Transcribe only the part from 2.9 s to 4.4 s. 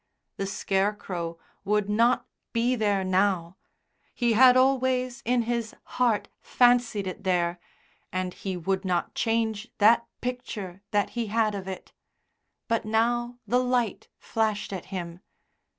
now; he